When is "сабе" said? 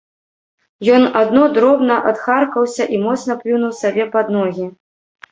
3.81-4.07